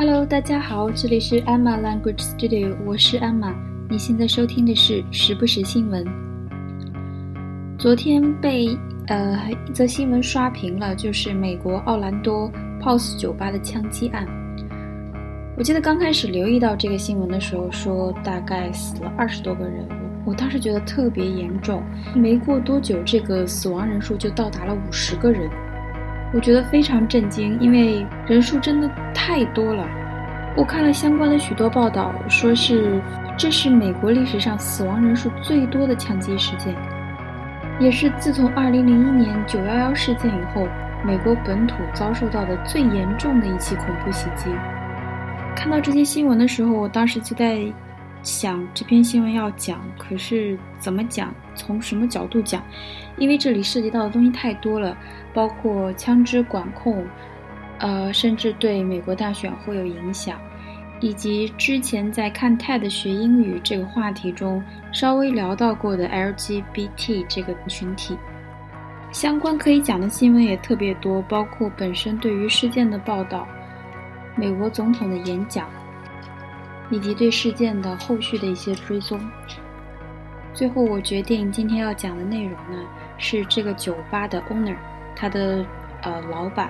[0.00, 3.52] Hello，大家好，这里是 Emma Language Studio，我是 Emma。
[3.90, 6.02] 你现在收听的是时不时新闻。
[7.76, 8.74] 昨天被
[9.08, 9.38] 呃
[9.68, 14.26] 一则新闻刷屏了，就是美国奥兰多 POS 酒吧的枪击案。
[15.58, 19.86] 我记得刚开始留意到这个新闻的时候，说大概死了二十多个人，
[20.24, 21.82] 我当时觉得特别严重。
[22.14, 25.50] 没过多久，这个死亡人数就到达了五十个人。
[26.32, 29.84] 我觉得非常震惊，因为人数真的太多了。
[30.60, 33.00] 我看了相关的许多报道，说是
[33.34, 36.76] 这是美国历史上死亡人数最多的枪击事件，
[37.80, 40.68] 也是自从2001年911事件以后，
[41.02, 44.50] 美国本土遭受到的最严重的一起恐怖袭击。
[45.56, 47.58] 看到这些新闻的时候，我当时就在。
[48.22, 51.32] 想这篇新闻要讲，可是怎么讲？
[51.54, 52.62] 从什么角度讲？
[53.16, 54.94] 因为这里涉及到的东西太多了，
[55.32, 57.02] 包括枪支管控，
[57.78, 60.38] 呃，甚至对美国大选会有影响，
[61.00, 64.62] 以及之前在看 TED 学英语这个话题中
[64.92, 68.16] 稍微聊到过的 LGBT 这个群体，
[69.10, 73.46] 相关可以讲的新闻也特别多，包括本身对于事件的报道，
[74.36, 75.68] 美国总统的演讲。
[76.92, 79.16] 以及对事件的后续的一些追踪。
[80.52, 82.84] 最后，我决定今天要讲的内容呢，
[83.16, 84.74] 是这个酒吧的 owner，
[85.14, 85.64] 他的
[86.02, 86.68] 呃老板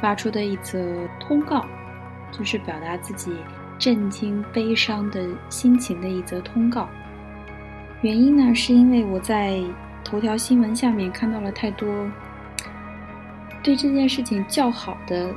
[0.00, 1.66] 发出的一则通告，
[2.32, 3.30] 就是表达自己
[3.78, 6.88] 震惊、悲伤的心情的一则通告。
[8.02, 9.62] 原因呢，是因为我在
[10.04, 11.88] 头条新闻下面看到了太多
[13.62, 15.34] 对这件事情较好的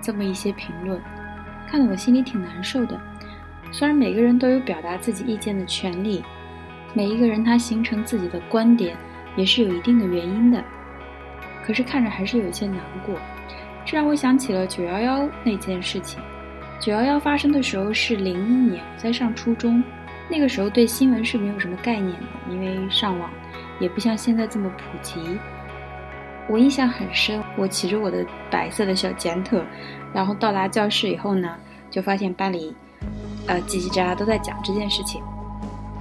[0.00, 1.00] 这么一些评论，
[1.68, 3.00] 看得我心里挺难受的。
[3.72, 6.24] 虽然每个人都有表达自己意见的权利，
[6.94, 8.96] 每一个人他形成自己的观点
[9.36, 10.64] 也是有一定的原因的，
[11.64, 13.14] 可是看着还是有些难过。
[13.84, 16.20] 这让我想起了九幺幺那件事情。
[16.78, 19.82] 九幺幺发生的时候是零一年，我在上初中，
[20.28, 23.30] 那个时候对新闻是没有什么概念的，因为上网
[23.80, 25.20] 也不像现在这么普及。
[26.48, 29.64] 我印象很深，我骑着我的白色的小捷特，
[30.12, 31.56] 然后到达教室以后呢，
[31.90, 32.74] 就发现班里。
[33.48, 35.22] 呃，叽叽喳喳都在讲这件事情。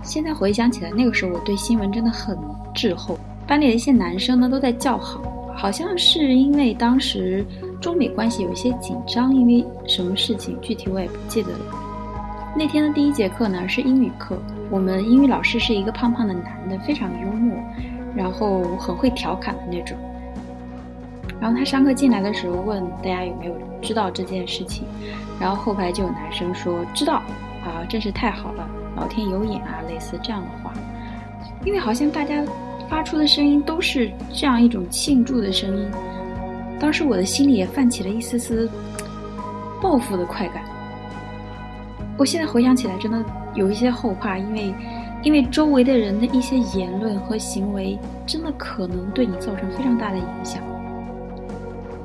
[0.02, 2.38] 现在回想起来，那个时候我对新闻真的很
[2.74, 3.20] 滞后。
[3.48, 5.22] 班里的一些男生呢，都在叫好，
[5.56, 7.46] 好像是因为当时
[7.80, 11.60] 中美关系有一些紧张，因为什么事情具体我也不记得了。
[12.58, 14.38] 那天的第一节课呢是英语课，
[14.70, 17.58] 我们英语老师是一个胖胖的男的，非常幽默，
[18.16, 19.98] 然后很会调侃的那种。
[21.40, 24.86] 然后他上课进来的时候问大家有没有知道这件事情，
[25.40, 27.16] 然后后排就有男生说知道，
[27.64, 30.74] 啊，真是太好了，老天有眼啊，类似这样的话。
[31.66, 32.42] 因为好像大家
[32.88, 35.92] 发出的声音都是这样一种庆祝的声音，
[36.80, 38.70] 当时我的心里也泛起了一丝丝
[39.82, 40.64] 报复的快感。
[42.18, 44.76] 我现在回想起来，真的有一些后怕，因为
[45.24, 50.62] 因为周围的人的一些言论和行为，真的可能对你造成非常大的影响。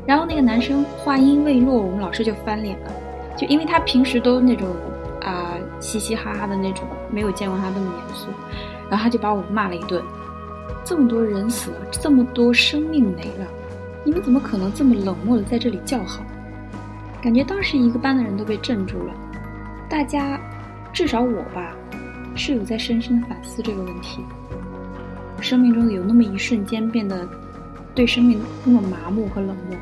[0.06, 2.91] 然后那个男生话音未落，我们老师就翻脸了，
[3.37, 4.69] 就因为他平时都那种
[5.22, 8.26] 啊嘻嘻哈哈的那种，没有见过他那么严肃，
[8.88, 10.02] 然后他就把我骂了一顿。
[10.84, 13.47] 这么多人死了，这么多生命没了，
[14.05, 16.25] 你们怎么可能这么冷漠的在这里叫好？
[17.22, 19.12] 感觉当时一个班的人都被镇住了，
[19.88, 20.41] 大家，
[20.93, 21.77] 至少我吧，
[22.34, 24.25] 是有在深深的反思这个问题。
[25.41, 27.28] 生命中有那么一瞬间变得
[27.94, 29.77] 对生命那么麻木和冷漠。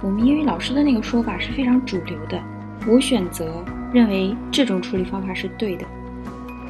[0.00, 2.40] 我们英语老师的那个说法是非常主流的，
[2.86, 5.84] 我选择认为这种处理方法是对的，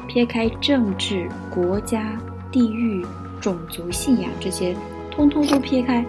[0.07, 2.17] 撇开政治、国家、
[2.51, 3.05] 地域、
[3.39, 4.75] 种族、信仰这些，
[5.19, 6.05] 通通都撇开，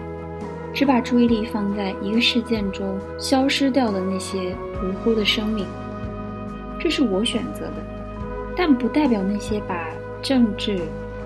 [0.73, 5.65] 只把注意力放在一个事件中消失掉的那些无辜的生命，
[6.79, 7.83] 这是我选择的，
[8.55, 9.85] 但不代表那些把
[10.21, 10.79] 政治、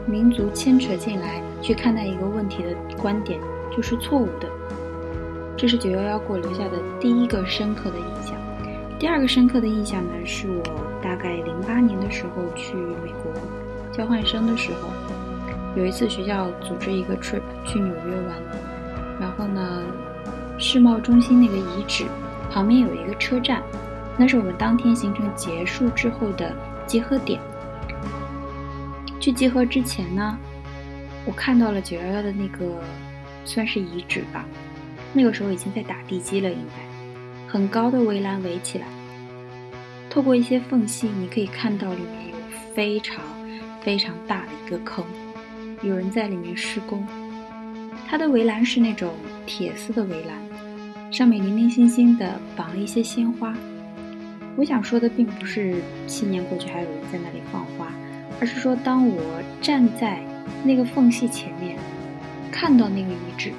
[0.08, 2.70] 民族牵扯进来去看待一个问题的
[3.00, 3.40] 观点
[3.72, 4.50] 就是错误的。
[5.56, 8.36] 这是九幺幺给我留下的第一个深刻的印象。
[8.98, 10.64] 第二个深刻的印象呢，是我
[11.04, 13.32] 大概零八年的时候去美国
[13.92, 14.90] 交换生的时候，
[15.76, 18.36] 有一次学校组织一个 trip 去纽约玩，
[19.20, 19.84] 然后呢，
[20.58, 22.06] 世贸中心那个遗址
[22.50, 23.62] 旁边有一个车站，
[24.18, 26.56] 那是我们当天行程结束之后的
[26.88, 27.40] 集合点。
[29.20, 30.38] 去集合之前呢，
[31.26, 32.66] 我看到了九幺幺的那个
[33.44, 34.46] 算是遗址吧。
[35.12, 38.86] 那个时候已经在打地基了，应该很高的围栏围起来。
[40.10, 42.36] 透过一些缝隙，你可以看到里面有
[42.74, 43.20] 非常
[43.82, 45.04] 非常大的一个坑，
[45.86, 47.06] 有人在里面施工。
[48.08, 49.14] 它的围栏是那种
[49.46, 50.38] 铁丝的围栏，
[51.12, 53.56] 上面零零星星的绑了一些鲜花。
[54.56, 55.76] 我想说的并不是
[56.08, 57.92] 七年过去还有人在那里放花，
[58.40, 59.22] 而是说当我
[59.62, 60.20] 站在
[60.64, 61.78] 那个缝隙前面，
[62.52, 63.52] 看到那个遗址，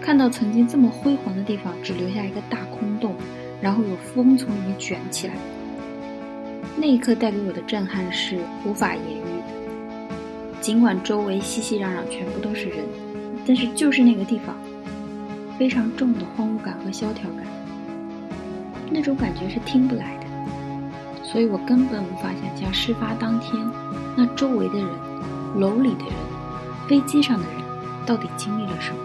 [0.00, 3.14] 看到曾经这么辉煌的地方只留下一个大空洞，
[3.60, 5.34] 然后有风从里面卷起来，
[6.76, 9.33] 那一刻带给我的震撼是无法言喻。
[10.64, 12.86] 尽管周围熙熙攘攘，全部都是人，
[13.46, 14.56] 但是就是那个地方。
[15.58, 17.44] 非常重的荒芜感和萧条感，
[18.90, 23.52] 那种感觉是听不来的，所以我根本无法想象事发当天
[24.16, 24.88] 那周围的人、
[25.56, 26.14] 楼里的人、
[26.88, 27.62] 飞机上的人
[28.06, 28.98] 到底经历了什么。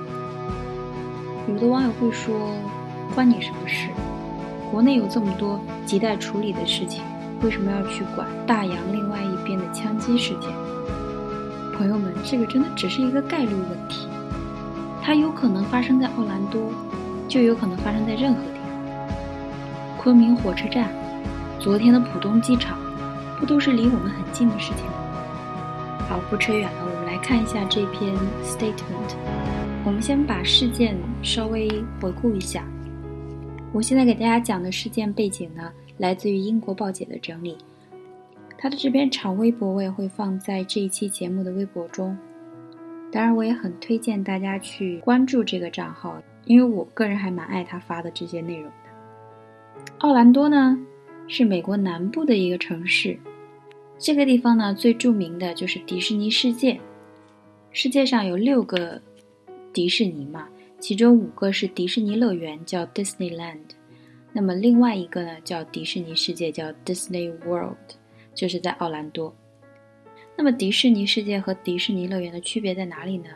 [1.49, 2.53] 有的网友会说
[3.13, 3.89] ：“关你什么事？
[4.71, 7.03] 国内有这么多亟待处理的事情，
[7.43, 10.49] 为什么要去管大洋另外一边的枪击事件？”
[11.79, 14.05] 朋友们，这个真的只是一个概率问题。
[15.01, 16.73] 它有可能发生在奥兰多，
[17.25, 19.97] 就有可能发生在任何地方。
[19.97, 20.89] 昆明火车站，
[21.57, 22.77] 昨天的浦东机场，
[23.39, 24.91] 不都是离我们很近的事情吗？
[26.09, 29.15] 好，不扯远了，我们来看一下这篇 statement。
[29.85, 32.65] 我们先把事件稍微回顾一下。
[33.71, 37.57] 我现在给大家讲的事件背景呢，来自于英国报姐的整理。
[38.61, 42.15] 他的这篇长微博我也会放在这一期节目的微博中。
[43.09, 49.81] 当然，我也很推荐大家去关注这个账号，因为我个人还蛮爱他发的这些内容的。
[49.99, 50.77] 奥兰多呢，
[51.25, 53.17] 是美国南部的一个城市，
[53.97, 56.77] 这个地方呢最著名的就是迪士尼世界。
[57.71, 59.01] 世界上有六个
[59.71, 63.69] 迪士尼嘛，其中五个是迪士尼乐园，叫 Disneyland，
[64.33, 67.77] 那么另外一个呢叫迪士尼世界，叫 Disney World，
[68.39, 69.35] 就是在奥兰多。
[70.37, 73.29] 那么迪士尼世界和迪士尼乐园的区别在哪里呢？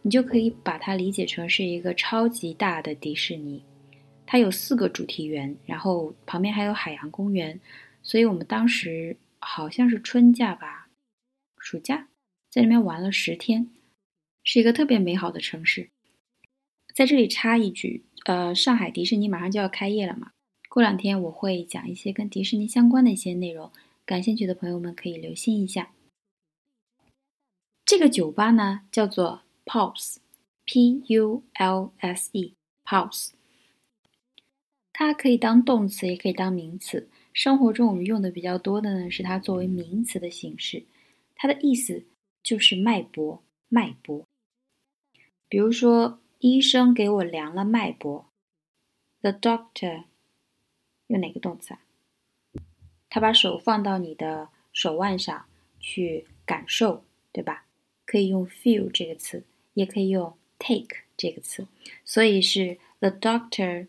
[0.00, 3.62] 你就可以把它理解成是一个超级大的迪士尼，
[4.24, 7.60] 它有四个主题园，然后旁边还有海洋公园。
[8.02, 10.88] 所以我们当时好像是春假吧，
[11.58, 12.08] 暑假
[12.50, 13.68] 在那边玩了十天，
[14.42, 15.90] 是一个特别美好的城市。
[16.94, 20.30] 在这里插一句，呃，上海迪士尼马上就要开业了嘛，
[20.70, 23.70] 过两天我会讲一些跟迪士尼相关的一些内容，
[24.08, 25.92] 感兴趣的朋友们可以留心一下。
[27.84, 33.32] 这个酒吧呢，叫做 Pulse，P U L S E，Pulse。
[34.94, 37.10] 它可以当动词，也可以当名词。
[37.34, 40.86] 生活中我们用的比较多的呢，是它作为名词的形式。
[41.36, 42.06] 它的意思
[42.42, 44.26] 就是脉搏，脉搏。
[45.50, 48.30] 比如说，医生给我量了脉搏
[49.20, 50.04] ，The doctor
[51.08, 51.80] 用哪个动词啊？
[53.10, 55.46] 他把手放到你的手腕上
[55.80, 57.64] 去感受，对吧？
[58.04, 59.44] 可以用 feel 这个词，
[59.74, 61.66] 也可以用 take 这个词，
[62.04, 63.86] 所以是 the doctor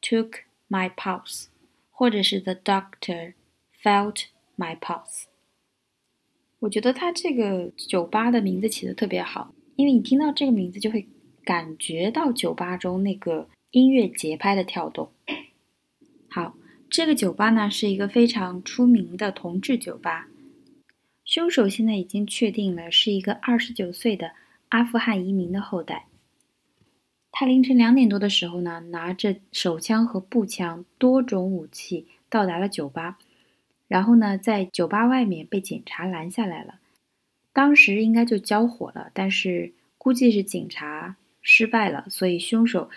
[0.00, 1.46] took my pulse，
[1.90, 3.34] 或者是 the doctor
[3.82, 4.24] felt
[4.56, 5.24] my pulse。
[6.60, 11.06] 我觉得他这个酒吧的名字起的特别好，因为你听到这个名字就会
[11.44, 15.10] 感觉到酒吧中那个音乐节拍的跳动。
[16.30, 16.54] 好，
[16.92, 20.28] 这个酒吧呢是一个非常出名的同志酒吧。
[21.24, 24.32] 凶手现在已经确定了，是一个二十九岁的
[24.68, 26.04] 阿富汗移民的后代。
[27.30, 33.18] 他凌晨两点多的时候呢，拿着手枪和步枪多种武器到达了酒吧，
[33.88, 36.74] 然后呢，在酒吧外面被警察拦下来了。
[37.54, 42.90] 当时应该就交火了，但是估计是警察失败了，所以凶手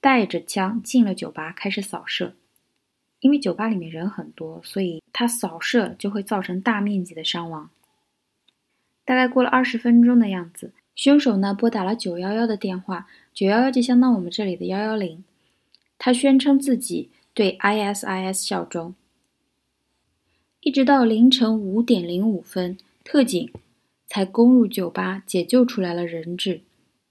[0.00, 2.36] 带着枪进了酒吧，开始扫射。
[3.20, 7.70] 因为酒吧里面人很多，所以他扫射就会造成大面积的伤亡。
[9.04, 15.24] 大概过了二十分钟的样子，凶手呢拨打了九幺幺的电话，九幺幺就相当我们这里的幺幺零。
[15.98, 18.94] 他宣称自己对 ISIS 效忠，
[20.60, 23.52] 一直到凌晨五点零五分，特警
[24.06, 26.62] 才攻入酒吧解救出来了人质，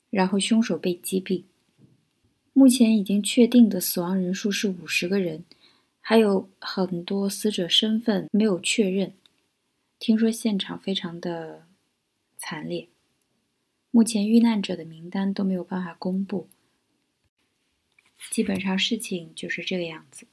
[0.09, 1.43] 然后凶手被击毙。
[2.53, 5.43] 目前已经确定的死亡人数是五十个人，
[6.00, 9.14] 还有很多死者身份没有确认。
[9.98, 11.66] 听说现场非常的。
[12.36, 12.90] 惨烈，
[13.90, 16.50] 目前遇难者的名单都没有办法公布。
[18.30, 20.26] 基本上事情就是这个样子。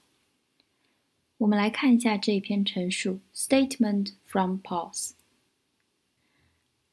[1.38, 5.12] 我们来看一下这篇陈述：Statement from Pulse.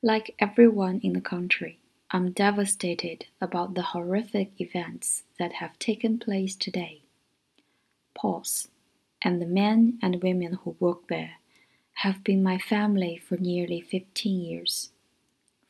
[0.01, 1.79] Like everyone in the country,
[2.11, 7.01] I'm devastated about the horrific events that have taken place today.
[8.14, 8.68] Pulse,
[9.22, 11.36] and the men and women who work there,
[11.98, 14.92] have been my family for nearly 15 years.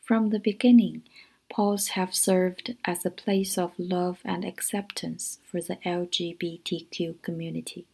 [0.02, 1.04] From the beginning,
[1.50, 7.86] polls have served as a place of love and acceptance for the LGBTQ community.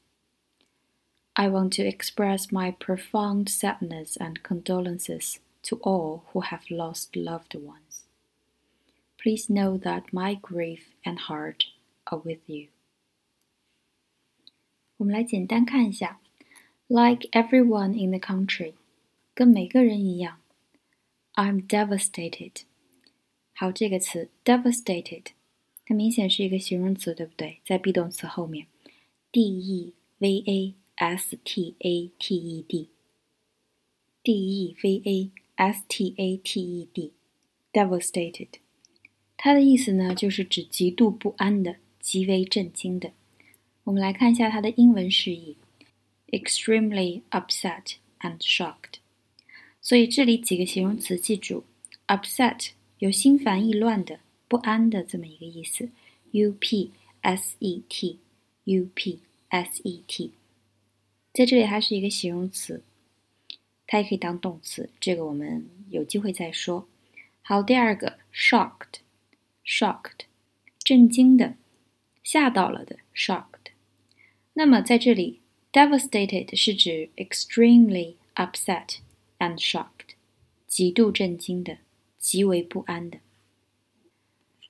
[1.36, 7.56] I want to express my profound sadness and condolences to all who have lost loved
[7.56, 8.04] ones.
[9.22, 11.66] Please know that my grief and heart
[12.08, 12.68] are with you.
[14.99, 16.21] 我们来简单看一下，
[16.87, 18.75] like everyone in the country，
[19.35, 20.41] 跟每个人一样。
[21.35, 22.63] I'm devastated。
[23.53, 25.27] 好，这个词 devastated，
[25.85, 27.59] 它明显是一个形容词，对不对？
[27.65, 28.67] 在 be 动词后面，
[29.33, 36.37] d e v a s t a t e d，d e v a s t a
[36.37, 38.49] t e d，devastated。
[39.37, 43.13] 它的意思呢，就是指极度不安的、极为震惊的。
[43.86, 45.58] 我们来看一下它的英文释义
[46.28, 49.00] ：extremely upset and shocked。
[49.82, 51.64] 所以这里几个形容词记住
[52.08, 52.70] ：upset
[53.00, 55.90] 有心烦意乱的、不安的这么一个意思
[56.32, 59.20] ；u p s e t，u p
[59.50, 60.34] s e t，
[61.34, 62.84] 在这里它是一个形容词，
[63.88, 66.88] 它也可以当动词，这个我们有机会再说。
[67.42, 70.26] 好，第二个 shocked，shocked，
[70.84, 71.56] 震惊的、
[72.22, 73.49] 吓到了的，shock。
[74.59, 75.41] 那么在这里，
[75.73, 78.99] devastated 是指 extremely upset
[79.39, 80.15] and shocked，
[80.67, 81.79] 极度震惊的、
[82.19, 83.19] 极为不安的。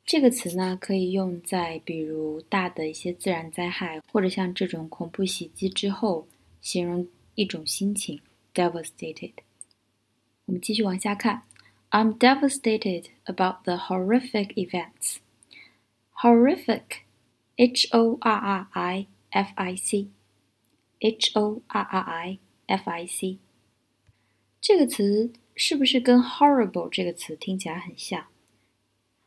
[0.06, 6.26] 这个词呢，可以用在比如大的一些自然灾害，或者像这种恐怖袭击之后，
[6.60, 8.20] 形容一种心情，
[8.54, 9.32] devastated。
[10.44, 11.42] 我们继续往下看，
[11.90, 15.16] I'm devastated about the horrific events.
[16.22, 17.02] Horrific,
[17.56, 19.06] H-O-R-R-I.
[19.30, 20.08] F I C
[21.00, 23.38] H O R R I F I C
[24.60, 28.26] 这个词是不是跟 horrible 这个词听起来很像？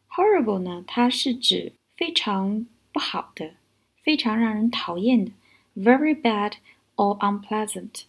[0.10, 3.56] horrible 呢，它是指非常不好的、
[4.02, 5.32] 非常让人讨厌的，
[5.76, 6.54] very bad
[6.96, 8.04] or unpleasant，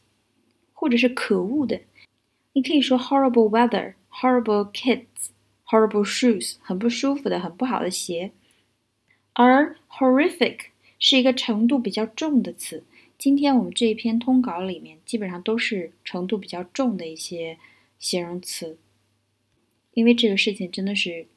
[0.73, 1.83] 或者是可恶的。
[2.55, 8.33] 你可以说 horrible weather、horrible kids、horrible shoes，很不舒服的、很不好的鞋。
[9.35, 10.71] 而 horrific
[11.04, 12.82] 是一个程度比较重的词。
[13.18, 17.58] 今天我们这一篇通稿里面基本上都是程度比较重的一些
[18.00, 18.78] 形容词，
[19.94, 21.28] 因为这个事情真的是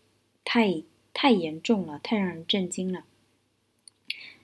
[0.44, 0.82] 太
[1.12, 3.04] 太严重了，太让人震惊了。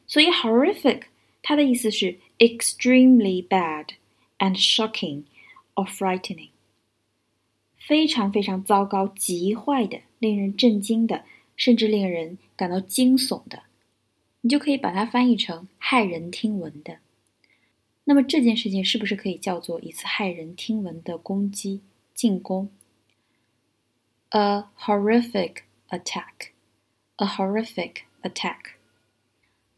[0.09, 1.03] 所以 horrific
[1.41, 3.91] 它的意思是 extremely bad
[4.39, 5.23] and shocking
[5.77, 6.51] or frightening，
[7.77, 11.25] 非常非常糟糕、极坏的、令人震惊的，
[11.55, 13.63] 甚至令人感到惊悚的。
[14.43, 16.99] 你就可以把它翻译成骇人听闻的。
[18.05, 21.81] 那么这件事情是不是可以叫做一次骇人听闻的攻击、
[22.15, 22.71] 进攻
[24.31, 26.51] ？A horrific attack.
[27.17, 28.75] A horrific attack.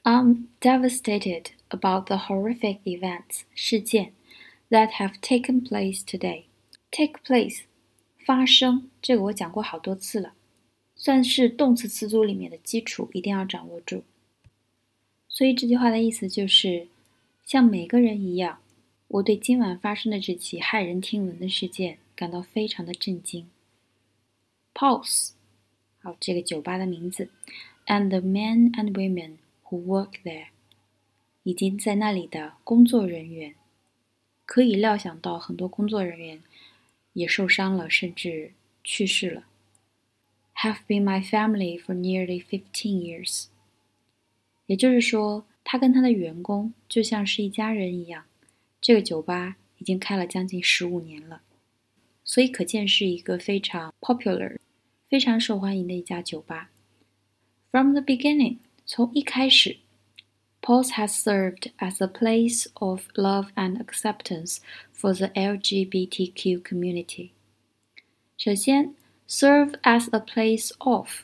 [0.03, 4.13] I'm devastated about the horrific events 事件
[4.71, 6.45] that have taken place today.
[6.91, 7.63] Take place
[8.25, 10.35] 发生，这个我讲过好多次了，
[10.97, 14.05] 算是动词词组里面的基础，一定要掌握住。
[15.35, 16.87] 所以这句话的意思就是，
[17.45, 18.61] 像每个人一样，
[19.09, 23.51] 我对今晚发生的这起骇人听闻的事件感到非常的震惊。
[24.73, 25.33] Pulse，
[25.99, 27.31] 好，这个酒吧的名字
[27.87, 30.51] ，and the men and women who work there，
[31.43, 33.57] 已经在那里的工作人员，
[34.47, 36.41] 可以料想到很多工作人员
[37.15, 38.53] 也受伤了，甚至
[38.85, 39.45] 去世了。
[40.63, 43.47] Have been my family for nearly fifteen years。
[44.67, 48.25] 也就是说，他跟他的员工就像是一家人一样。
[48.81, 51.43] 这个酒吧已经开了将近十五年了，
[52.25, 54.59] 所以可见是一个非常 popular、
[55.09, 56.71] 非常受欢迎的一家酒吧。
[57.71, 59.79] From the beginning，从一开始
[60.61, 64.59] ，Paul's has served as a place of love and acceptance
[64.95, 67.31] for the LGBTQ community。
[68.37, 68.95] 首先
[69.29, 71.23] ，serve as a place of，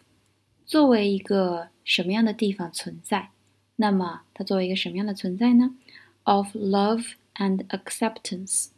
[0.64, 3.30] 作为一个什么样的地方存在？
[3.74, 5.74] 那么它作为一个什么样的存在呢
[6.22, 8.68] ？Of love and acceptance，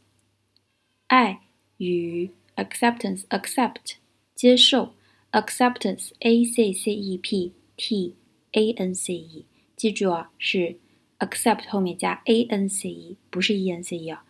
[1.09, 1.41] 爱
[1.77, 3.97] 与 acceptance accept
[4.35, 4.95] 接受
[5.33, 8.15] acceptance a c c e p t
[8.53, 9.45] a n c e，
[9.77, 10.79] 记住啊，是
[11.19, 14.25] accept 后面加 a n c e，不是 e n c e 啊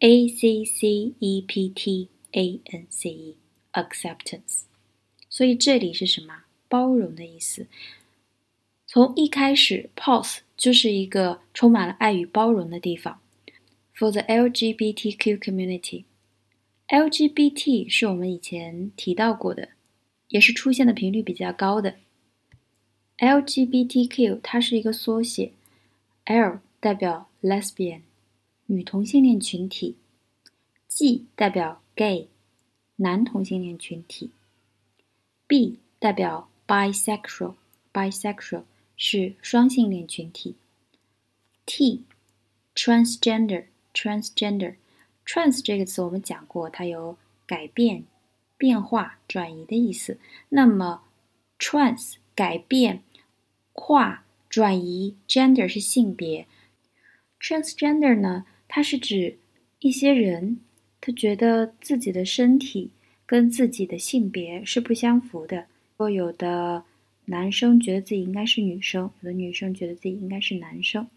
[0.00, 3.36] ，a c c e p t a n c e
[3.72, 4.64] acceptance。
[5.30, 6.42] 所以这里是什么？
[6.68, 7.66] 包容的意思。
[8.92, 13.20] 从一开始，Pulse 就是一个充满了爱与包容的地方。
[13.94, 19.68] For the LGBTQ community，LGBT 是我们以前提到过的，
[20.26, 21.98] 也是出现的频率比较高的。
[23.18, 25.52] LGBTQ 它是一个缩写
[26.24, 28.00] ，L 代表 lesbian
[28.66, 29.94] 女同性恋群体
[30.88, 32.26] ，G 代表 gay
[32.96, 34.32] 男同性恋群体
[35.46, 37.54] ，B 代表 bisexual
[37.92, 38.64] bisexual
[39.02, 40.56] 是双性恋群体
[41.64, 42.04] ，T
[42.74, 43.64] transgender
[43.94, 44.74] transgender
[45.24, 47.16] trans 这个词我们讲过，它有
[47.46, 48.04] 改变、
[48.58, 50.18] 变化、转移的意思。
[50.50, 51.02] 那么
[51.58, 53.02] trans 改变。
[53.72, 56.46] 跨转移，gender 是性别
[57.40, 58.44] ，transgender 呢？
[58.68, 59.38] 它是指
[59.78, 60.60] 一些人，
[61.00, 62.90] 他觉得自己的身体
[63.24, 65.66] 跟自己的性别是不相符的。
[65.96, 66.84] 说有的
[67.26, 71.08] 男生觉得自己应该是女生，有的女生觉得自己应该是男生。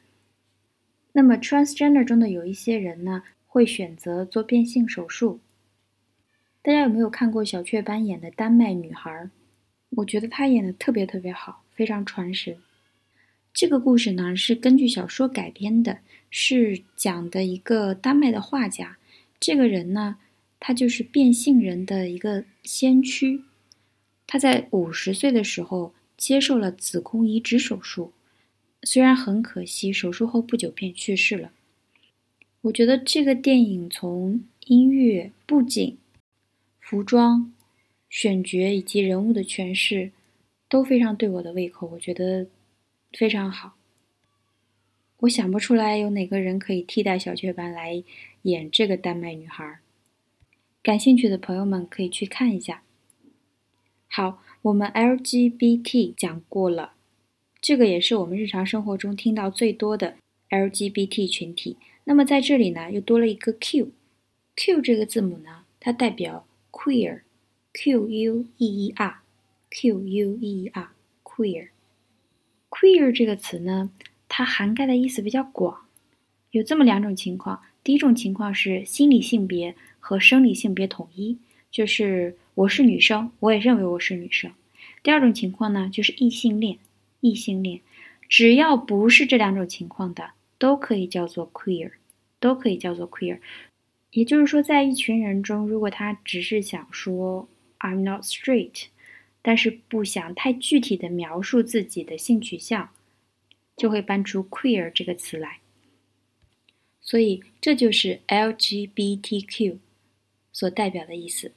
[1.12, 5.40] 那么 transgender 中的有一些人呢，会选择做变性手术。
[6.62, 9.30] 大家有没有看过小雀斑演的丹麦女孩？
[9.90, 11.64] 我觉得她演的特别特别好。
[11.74, 12.56] 非常传神。
[13.52, 15.98] 这个故事呢是根据小说改编的，
[16.30, 18.98] 是讲的一个丹麦的画家。
[19.40, 20.18] 这个人呢，
[20.60, 23.42] 他就是变性人的一个先驱。
[24.26, 28.12] 他在五十岁的时候接受了子宫移植手术，
[28.84, 31.52] 虽然很可惜，手术后不久便去世了。
[32.62, 35.98] 我觉得这个电影从音乐、布景、
[36.80, 37.54] 服装、
[38.10, 40.12] 选角以及人物的诠释。
[40.70, 42.48] 都非常对我的胃口，我觉得
[43.12, 43.76] 非常好。
[45.18, 48.04] 我想不出来有哪个人可以替代小雀斑来
[48.42, 49.78] 演这个丹麦女孩。
[50.82, 52.83] 感兴趣的朋友们可以去看一下。
[54.16, 56.94] 好，我们 LGBT 讲过了，
[57.60, 60.18] 这个也是我们日常生活中听到最多的
[60.52, 61.78] LGBT 群体。
[62.04, 69.22] 那么在这里呢，又多了一个 Q，Q 这个字母呢，它代表 queer，Q U E E R。
[69.72, 70.90] Q U E R
[71.24, 73.90] queer，queer 这个词呢，
[74.30, 75.88] 它涵盖的意思比较广，
[76.52, 77.64] 有这么两种情况。
[77.84, 81.40] 第一种情况是心理性别和生理性别统一，
[81.74, 84.54] 就是我是女生，我也认为我是女生。
[85.02, 86.78] 第二种情况呢，就是异性恋，
[87.20, 87.82] 异性恋，
[88.30, 91.94] 只要不是这两种情况的，都可以叫做 queer，
[92.40, 93.40] 都可以叫做 queer。
[94.12, 98.86] 也就是说，在一群人中，如果他只是想说 I'm not straight。
[99.46, 102.92] 但是不想太具体的描述自己的性取向，
[103.76, 105.58] 就会搬出 queer 这个词来。
[107.02, 109.80] 所以这就是 LGBTQ
[110.54, 111.52] 所代表的意思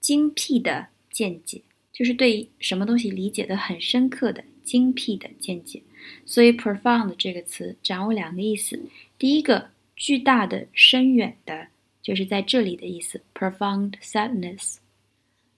[0.00, 5.82] 精辟的见解，就是对什么东西理解的很深刻的精辟的见解。
[6.24, 8.80] 所以，profound 这个词掌握两个意思：
[9.18, 11.66] 第一个，巨大的、深远的，
[12.02, 14.76] 就是在这里的意思，profound sadness。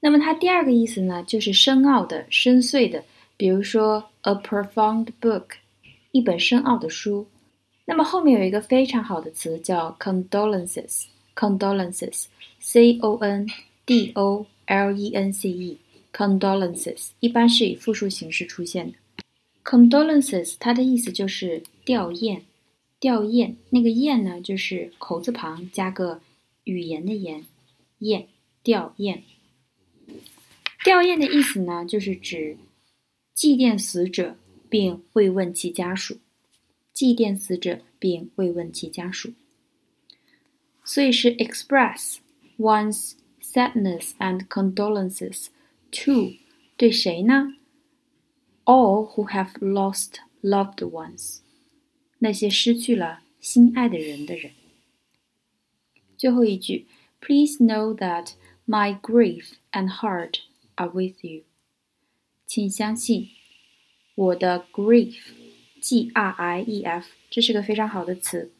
[0.01, 3.03] 那么它第二个意思呢，就是深奥的、深邃的，
[3.37, 5.47] 比如说 a profound book，
[6.13, 7.27] 一本深奥的书。
[7.85, 13.49] 那么后面有一个非常好的词叫 condolences，condolences，c o n
[13.85, 18.99] d o l e n c e，condolences 一般是以复数形式出现的。
[19.65, 22.43] condolences 它的意思就是吊唁，
[23.01, 26.21] 吊唁那个唁呢就是口字旁加个
[26.65, 27.47] 语言的言，
[28.01, 28.27] 唁，
[28.63, 29.23] 吊唁。
[30.85, 32.57] 吊唁的意思呢就是指
[33.35, 34.37] 祭奠死者
[34.69, 36.19] 并慰问其家属。
[36.93, 39.33] 祭奠死者并慰问其家属，
[40.83, 42.17] 所以是 express
[42.59, 45.47] one's sadness and condolences
[45.93, 46.33] to
[46.77, 47.55] 对谁呢
[48.65, 51.39] ？All who have lost loved ones，
[52.19, 54.53] 那些失去了心爱的人的人。
[56.17, 56.87] 最后一句
[57.21, 58.33] ，Please know that
[58.67, 60.41] my grief and heart
[60.75, 61.43] are with you。
[62.47, 63.29] 请相信
[64.15, 68.53] 我的 grief，G R I E F，这是个非常好的词。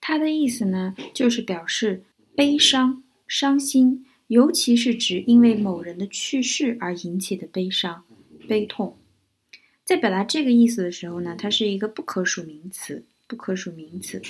[0.00, 4.06] 它的意思呢，就是表示悲伤、伤心。
[4.26, 8.04] 尤其是指因为某人的去世而引起的悲伤、
[8.46, 8.96] 悲痛，
[9.90, 14.22] 在表达这个意思的时候呢，它是一个不可数名词，不可数名词。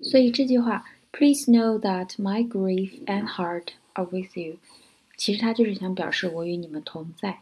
[0.00, 4.56] 所以这句话，Please know that my grief and heart are with you，
[5.18, 7.40] 其实它就是想表示我与你们同在。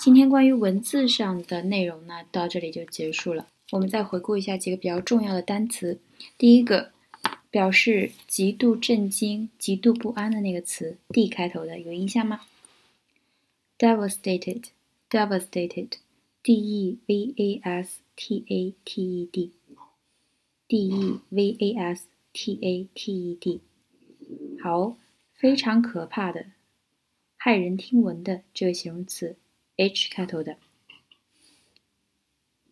[0.00, 3.46] 今天关于文字上的内容呢，到这里就结束了。
[3.70, 6.00] 我们再回顾一下几个比较重要的单词，
[6.36, 6.90] 第一个。
[7.50, 12.42] 表示极度震惊、极度不安的那个词，d 开头的，有印象吗
[13.78, 14.64] ？Devastated
[15.09, 22.57] ？devastated，devastated，d e v a s t a t e d，d e v a s t
[22.61, 23.61] a t e d，
[24.61, 24.97] 好，
[25.33, 26.45] 非常可怕的、
[27.39, 29.37] 骇人听闻的这个形容词，
[29.75, 30.57] h 开头的。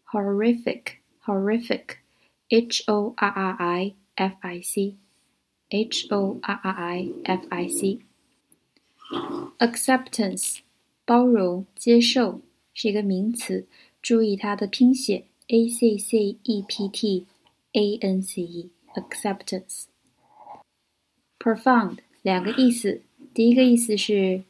[0.06, 4.98] horrific，horrific，h o r r i。F I C
[5.72, 8.02] H O R R I F I C
[9.60, 10.60] acceptance
[11.07, 12.43] 包容接受
[12.75, 13.67] 是一个名词，
[14.03, 17.27] 注意它的拼写 A C C E P T
[17.73, 19.85] A N C E acceptance
[21.39, 23.01] profound 两个意思，
[23.33, 24.43] 第一个意思是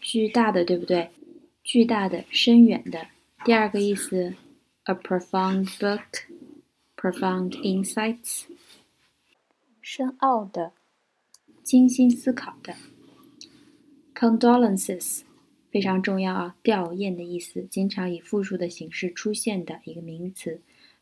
[0.00, 1.10] 巨大的，对不对？
[1.64, 3.06] 巨大的、深远的。
[3.44, 4.34] 第二个意思
[4.84, 6.24] ，a profound book。
[6.96, 8.42] profound insights，
[9.80, 10.72] 深奥的、
[11.62, 12.76] 精心思考的。
[14.20, 15.22] Condolences
[15.70, 20.60] 非常重要啊，吊唁的意思，经常以复数的形式出现的一个名词。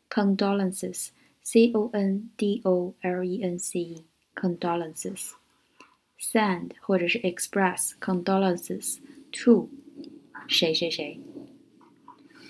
[0.09, 5.31] condolences，c o n d o l e n c e，condolences。
[6.17, 8.99] send 或者是 express condolences
[9.31, 9.69] to
[10.47, 11.19] 谁谁谁。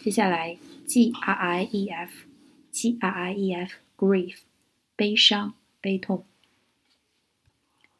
[0.04, 2.12] 接下来 g r i e f。
[2.72, 4.38] G R I E F，grief，
[4.96, 6.24] 悲伤、悲痛。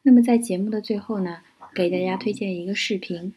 [0.02, 1.42] 那么在节目的最后呢，
[1.74, 3.32] 给大家推荐一个视频，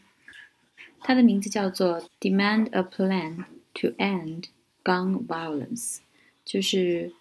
[1.00, 4.46] 它的名字叫做 "Demand a Plan to End
[4.84, 6.00] Gun Violence"，
[6.43, 7.13] 就是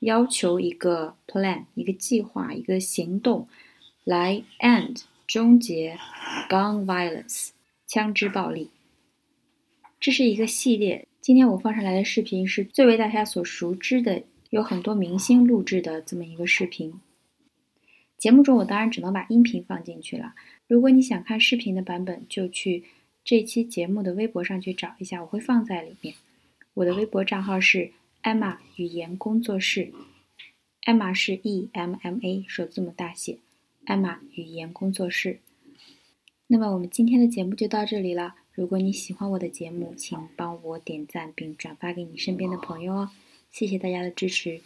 [0.00, 3.48] 要求一个 plan，一个计划，一个行动，
[4.04, 5.98] 来 end 终结
[6.48, 7.50] gun violence
[7.86, 8.70] 枪支暴力。
[10.00, 11.06] 这是一个系列。
[11.20, 16.94] 今天我放上来的视频是最为大家所熟知的，有很多明星录制的这么一个视频。
[18.18, 20.34] 节目中我当然只能把音频放进去了。
[20.66, 22.84] 如果你想看视频的版本，就去
[23.24, 26.14] 这期节目的微博上去找一下，我会放在里面。
[26.74, 29.92] 我的微博账号是 Emma 语言工作室
[30.84, 33.38] ，Emma 是 E M M A 首字母大写
[33.86, 35.38] ，Emma 语言工作室。
[36.48, 38.34] 那么我们今天的节目就到这里了。
[38.52, 43.10] 如果你喜欢我的节目，请帮我点赞并转发给你身边的朋友哦，
[43.52, 44.60] 谢谢大家的支持。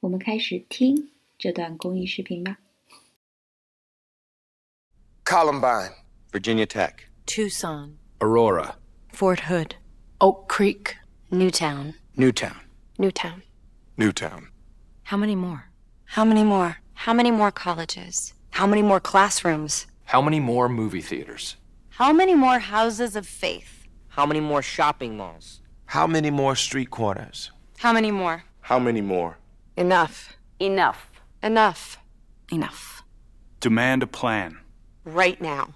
[0.00, 2.57] 我们开始听这段公益视频吧。
[5.25, 5.91] Columbine,
[6.31, 8.75] Virginia Tech, Tucson, Aurora,
[9.11, 9.75] Fort Hood,
[10.21, 10.95] Oak Creek,
[11.31, 12.61] Newtown, Newtown,
[12.97, 13.41] Newtown.
[13.97, 14.49] Newtown.
[15.03, 15.69] How many more?
[16.05, 16.77] How many more?
[16.93, 18.33] How many more colleges?
[18.51, 19.87] How many more classrooms?
[20.05, 21.57] How many more movie theaters?
[21.89, 23.87] How many more houses of faith?
[24.09, 25.61] How many more shopping malls?
[25.87, 27.51] How many more street corners?
[27.79, 28.43] How many more?
[28.61, 29.37] How many more?
[29.77, 30.37] Enough.
[30.59, 31.08] Enough.
[31.42, 31.98] Enough.
[32.52, 33.02] Enough.
[33.60, 34.58] Demand a plan.
[35.04, 35.74] Right now.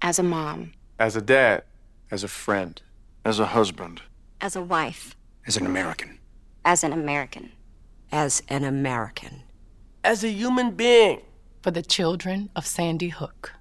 [0.00, 0.74] As a mom.
[0.98, 1.64] As a dad.
[2.10, 2.80] As a friend.
[3.24, 4.02] As a husband.
[4.40, 5.16] As a wife.
[5.46, 6.18] As an American.
[6.64, 7.50] As an American.
[8.12, 9.42] As an American.
[10.04, 11.22] As a human being.
[11.62, 13.52] For the children of Sandy Hook.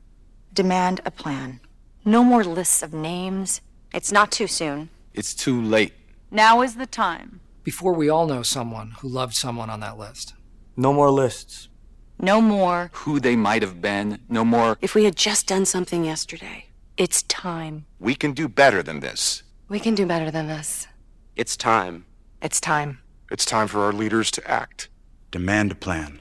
[0.54, 1.60] Demand a plan.
[2.06, 3.62] No more lists of names.
[3.94, 4.90] It's not too soon.
[5.14, 5.94] It's too late.
[6.30, 7.42] Now is the time.
[7.64, 10.34] Before we all know someone who loved someone on that list.
[10.82, 11.70] No more lists.
[12.18, 12.90] No more.
[12.94, 14.18] Who they might have been.
[14.28, 14.80] No more.
[14.82, 16.66] If we had just done something yesterday.
[16.98, 17.86] It's time.
[18.00, 19.44] We can do better than this.
[19.70, 20.88] We can do better than this.
[21.36, 22.06] It's time.
[22.42, 22.98] It's time.
[23.30, 24.90] It's time for our leaders to act.
[25.30, 26.18] Demand a plan.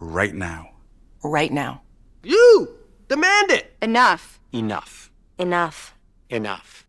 [0.00, 0.70] Right now.
[1.22, 1.82] Right now.
[2.24, 2.70] You!
[3.06, 3.76] Demand it!
[3.80, 4.40] Enough.
[4.52, 5.12] Enough.
[5.38, 5.94] Enough.
[6.28, 6.84] Enough.